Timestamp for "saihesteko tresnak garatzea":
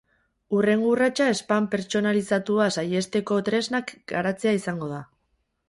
2.77-4.59